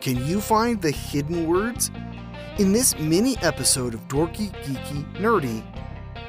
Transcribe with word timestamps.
Can 0.00 0.24
you 0.24 0.40
find 0.40 0.80
the 0.80 0.92
hidden 0.92 1.48
words? 1.48 1.90
In 2.58 2.72
this 2.72 2.96
mini 3.00 3.36
episode 3.38 3.94
of 3.94 4.06
Dorky, 4.06 4.52
Geeky, 4.62 5.12
Nerdy, 5.16 5.64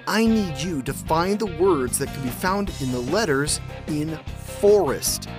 I 0.08 0.26
need 0.26 0.58
you 0.58 0.82
to 0.82 0.92
find 0.92 1.38
the 1.38 1.56
words 1.62 2.00
that 2.00 2.12
can 2.12 2.24
be 2.24 2.30
found 2.30 2.72
in 2.82 2.92
the 2.92 3.00
letters 3.00 3.62
in 3.86 4.18
forest. 4.60 5.30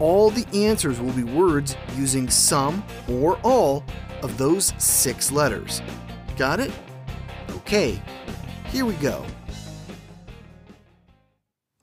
All 0.00 0.30
the 0.30 0.46
answers 0.52 1.00
will 1.00 1.12
be 1.12 1.22
words 1.22 1.76
using 1.96 2.28
some 2.28 2.82
or 3.08 3.38
all 3.44 3.84
of 4.24 4.36
those 4.36 4.72
six 4.78 5.30
letters. 5.30 5.80
Got 6.36 6.58
it? 6.58 6.72
Okay, 7.50 8.02
here 8.66 8.84
we 8.84 8.94
go. 8.94 9.24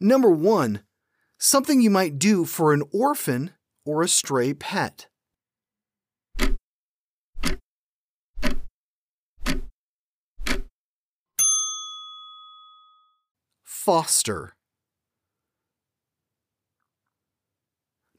Number 0.02 0.30
one, 0.30 0.82
something 1.38 1.80
you 1.80 1.90
might 1.90 2.20
do 2.20 2.44
for 2.44 2.74
an 2.74 2.84
orphan 2.92 3.52
or 3.86 4.04
a 4.04 4.10
stray 4.10 4.54
pet. 4.54 5.08
Foster. 13.88 14.54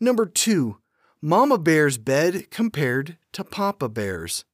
Number 0.00 0.24
two, 0.24 0.78
Mama 1.20 1.58
Bear's 1.58 1.98
bed 1.98 2.50
compared 2.50 3.18
to 3.32 3.44
Papa 3.44 3.90
Bear's. 3.90 4.46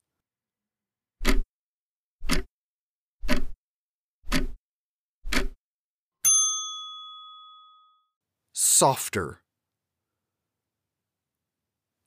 Softer. 8.52 9.42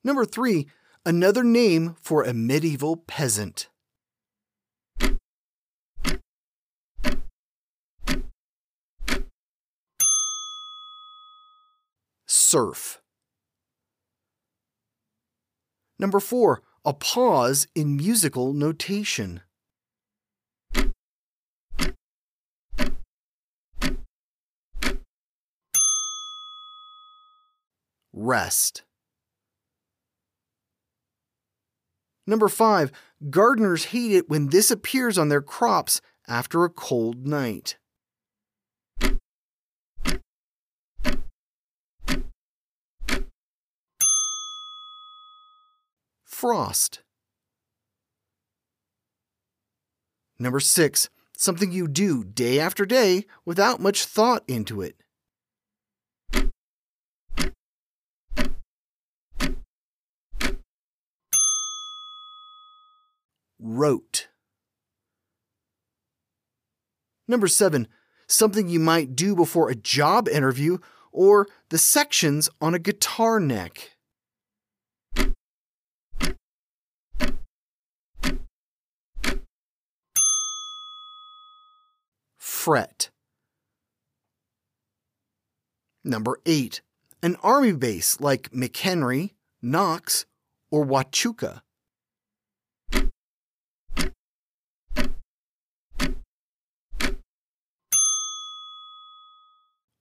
Number 0.04 0.26
three, 0.26 0.68
another 1.06 1.46
name 1.46 1.96
for 2.02 2.24
a 2.24 2.34
medieval 2.34 2.98
peasant. 2.98 3.70
Serf. 12.28 13.02
Number 15.98 16.20
four, 16.20 16.62
a 16.86 16.94
pause 16.94 17.68
in 17.74 17.96
musical 17.96 18.54
notation. 18.54 19.42
Rest. 28.14 28.84
Number 32.26 32.50
five, 32.50 32.92
gardeners 33.30 33.86
hate 33.86 34.12
it 34.12 34.30
when 34.30 34.48
this 34.48 34.70
appears 34.70 35.18
on 35.18 35.30
their 35.30 35.42
crops 35.42 36.02
after 36.28 36.64
a 36.64 36.70
cold 36.70 37.26
night. 37.26 37.78
Frost. 46.38 47.00
Number 50.38 50.60
six, 50.60 51.10
something 51.36 51.72
you 51.72 51.88
do 51.88 52.24
day 52.24 52.60
after 52.60 52.86
day 52.86 53.26
without 53.44 53.80
much 53.80 54.06
thought 54.06 54.44
into 54.48 54.80
it. 54.84 55.02
Rote. 63.58 64.28
Number 67.28 67.48
seven, 67.48 67.88
something 68.28 68.70
you 68.70 68.80
might 68.80 69.16
do 69.16 69.36
before 69.36 69.72
a 69.72 69.76
job 69.76 70.30
interview 70.30 70.78
or 71.12 71.48
the 71.70 71.80
sections 71.80 72.48
on 72.62 72.76
a 72.76 72.80
guitar 72.80 73.40
neck. 73.40 73.97
Fret. 82.68 83.12
Number 86.04 86.38
8. 86.46 86.82
An 87.24 87.38
army 87.42 87.72
base 87.72 88.20
like 88.20 88.52
McHenry, 88.52 89.36
Knox, 89.62 90.26
or 90.70 90.86
Huachuca. 90.86 91.62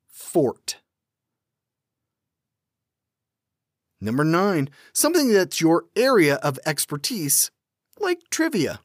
Fort. 0.08 0.78
Number 4.00 4.24
9. 4.24 4.70
Something 4.92 5.32
that's 5.32 5.60
your 5.60 5.84
area 5.94 6.34
of 6.42 6.58
expertise, 6.66 7.52
like 8.00 8.28
trivia. 8.28 8.80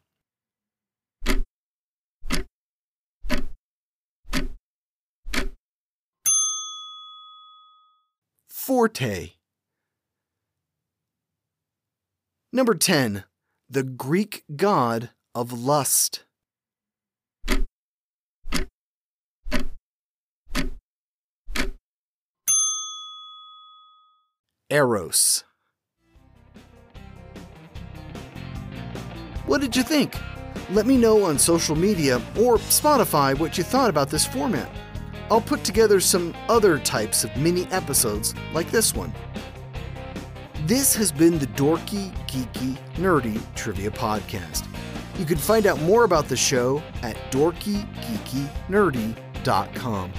Forte. 8.64 9.32
Number 12.54 12.76
10. 12.76 13.24
The 13.68 13.82
Greek 13.82 14.44
god 14.56 15.10
of 15.34 15.52
lust. 15.52 16.26
Eros. 24.70 25.44
What 29.48 29.62
did 29.62 29.76
you 29.76 29.82
think? 29.82 30.16
Let 30.70 30.86
me 30.86 30.98
know 30.98 31.24
on 31.24 31.40
social 31.40 31.76
media 31.76 32.18
or 32.40 32.58
Spotify 32.58 33.36
what 33.40 33.58
you 33.58 33.64
thought 33.64 33.90
about 33.90 34.12
this 34.12 34.28
format. 34.28 34.70
I'll 35.32 35.42
put 35.42 35.64
together 35.64 36.02
some 36.02 36.36
other 36.50 36.78
types 36.78 37.24
of 37.24 37.34
mini 37.38 37.66
episodes 37.72 38.36
like 38.54 38.70
this 38.70 38.94
one. 38.94 39.14
This 40.66 40.94
has 40.96 41.10
been 41.10 41.40
the 41.40 41.48
Dorky, 41.48 42.14
Geeky, 42.28 42.78
Nerdy 42.96 43.42
Trivia 43.56 43.92
Podcast. 43.92 44.68
You 45.18 45.24
can 45.24 45.38
find 45.38 45.68
out 45.68 45.80
more 45.84 46.04
about 46.04 46.28
the 46.28 46.36
show 46.36 46.84
at 47.02 47.16
dorkygeekynerdy.com. 47.32 50.12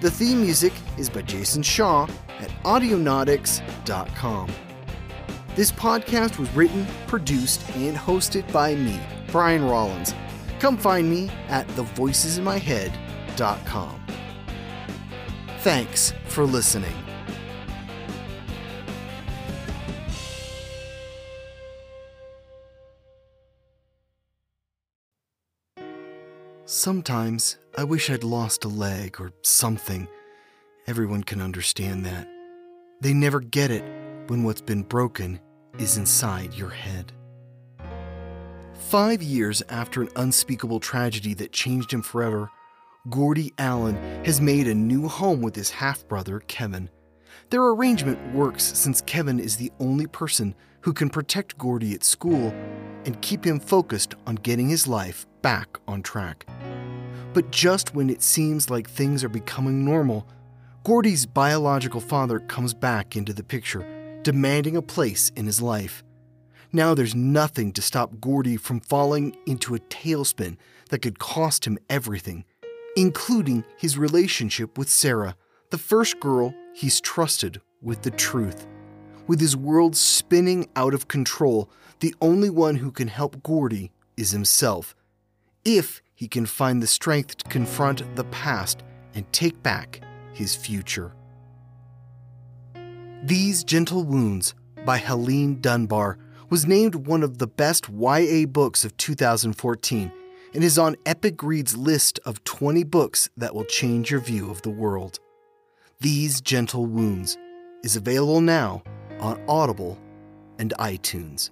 The 0.00 0.10
theme 0.10 0.42
music 0.42 0.74
is 0.98 1.08
by 1.08 1.22
Jason 1.22 1.62
Shaw 1.62 2.06
at 2.38 2.50
audionautix.com. 2.64 4.50
This 5.54 5.72
podcast 5.72 6.38
was 6.38 6.54
written, 6.54 6.86
produced, 7.06 7.66
and 7.76 7.96
hosted 7.96 8.52
by 8.52 8.74
me, 8.74 9.00
Brian 9.28 9.64
Rollins. 9.64 10.12
Come 10.58 10.76
find 10.76 11.08
me 11.08 11.30
at 11.48 11.66
thevoicesinmyhead.com. 11.68 14.04
Thanks 15.64 16.12
for 16.26 16.44
listening. 16.44 16.92
Sometimes 26.66 27.56
I 27.78 27.84
wish 27.84 28.10
I'd 28.10 28.24
lost 28.24 28.66
a 28.66 28.68
leg 28.68 29.18
or 29.18 29.32
something. 29.40 30.06
Everyone 30.86 31.24
can 31.24 31.40
understand 31.40 32.04
that. 32.04 32.28
They 33.00 33.14
never 33.14 33.40
get 33.40 33.70
it 33.70 33.84
when 34.26 34.44
what's 34.44 34.60
been 34.60 34.82
broken 34.82 35.40
is 35.78 35.96
inside 35.96 36.52
your 36.52 36.68
head. 36.68 37.10
Five 38.90 39.22
years 39.22 39.62
after 39.70 40.02
an 40.02 40.10
unspeakable 40.16 40.80
tragedy 40.80 41.32
that 41.32 41.52
changed 41.52 41.90
him 41.90 42.02
forever, 42.02 42.50
Gordy 43.10 43.52
Allen 43.58 43.96
has 44.24 44.40
made 44.40 44.66
a 44.66 44.74
new 44.74 45.08
home 45.08 45.42
with 45.42 45.54
his 45.54 45.68
half 45.68 46.08
brother, 46.08 46.40
Kevin. 46.48 46.88
Their 47.50 47.62
arrangement 47.62 48.34
works 48.34 48.64
since 48.64 49.02
Kevin 49.02 49.38
is 49.38 49.58
the 49.58 49.70
only 49.78 50.06
person 50.06 50.54
who 50.80 50.94
can 50.94 51.10
protect 51.10 51.58
Gordy 51.58 51.92
at 51.92 52.02
school 52.02 52.48
and 53.04 53.20
keep 53.20 53.44
him 53.44 53.60
focused 53.60 54.14
on 54.26 54.36
getting 54.36 54.70
his 54.70 54.88
life 54.88 55.26
back 55.42 55.76
on 55.86 56.02
track. 56.02 56.46
But 57.34 57.50
just 57.50 57.94
when 57.94 58.08
it 58.08 58.22
seems 58.22 58.70
like 58.70 58.88
things 58.88 59.22
are 59.22 59.28
becoming 59.28 59.84
normal, 59.84 60.26
Gordy's 60.82 61.26
biological 61.26 62.00
father 62.00 62.38
comes 62.38 62.72
back 62.72 63.16
into 63.16 63.34
the 63.34 63.44
picture, 63.44 63.84
demanding 64.22 64.78
a 64.78 64.82
place 64.82 65.30
in 65.36 65.44
his 65.44 65.60
life. 65.60 66.02
Now 66.72 66.94
there's 66.94 67.14
nothing 67.14 67.70
to 67.72 67.82
stop 67.82 68.18
Gordy 68.18 68.56
from 68.56 68.80
falling 68.80 69.36
into 69.44 69.74
a 69.74 69.78
tailspin 69.78 70.56
that 70.88 71.02
could 71.02 71.18
cost 71.18 71.66
him 71.66 71.78
everything 71.90 72.44
including 72.96 73.64
his 73.76 73.98
relationship 73.98 74.78
with 74.78 74.88
Sarah, 74.88 75.36
the 75.70 75.78
first 75.78 76.20
girl 76.20 76.54
he's 76.74 77.00
trusted 77.00 77.60
with 77.82 78.02
the 78.02 78.10
truth. 78.10 78.66
With 79.26 79.40
his 79.40 79.56
world 79.56 79.96
spinning 79.96 80.68
out 80.76 80.94
of 80.94 81.08
control, 81.08 81.70
the 82.00 82.14
only 82.20 82.50
one 82.50 82.76
who 82.76 82.90
can 82.90 83.08
help 83.08 83.42
Gordy 83.42 83.90
is 84.16 84.30
himself. 84.30 84.94
If 85.64 86.02
he 86.14 86.28
can 86.28 86.46
find 86.46 86.82
the 86.82 86.86
strength 86.86 87.38
to 87.38 87.48
confront 87.48 88.16
the 88.16 88.24
past 88.24 88.82
and 89.14 89.30
take 89.32 89.62
back 89.62 90.00
his 90.32 90.54
future. 90.54 91.12
These 93.22 93.64
Gentle 93.64 94.04
Wounds 94.04 94.54
by 94.84 94.98
Helene 94.98 95.60
Dunbar 95.60 96.18
was 96.50 96.66
named 96.66 96.94
one 96.94 97.22
of 97.22 97.38
the 97.38 97.46
best 97.46 97.88
YA 97.88 98.44
books 98.46 98.84
of 98.84 98.96
2014 98.98 100.12
and 100.54 100.62
is 100.62 100.78
on 100.78 100.96
Epic 101.04 101.42
Reads 101.42 101.76
list 101.76 102.20
of 102.24 102.42
20 102.44 102.84
books 102.84 103.28
that 103.36 103.54
will 103.54 103.64
change 103.64 104.10
your 104.10 104.20
view 104.20 104.50
of 104.50 104.62
the 104.62 104.70
world. 104.70 105.18
These 106.00 106.40
Gentle 106.40 106.86
Wounds 106.86 107.36
is 107.82 107.96
available 107.96 108.40
now 108.40 108.82
on 109.20 109.42
Audible 109.48 109.98
and 110.58 110.72
iTunes. 110.78 111.50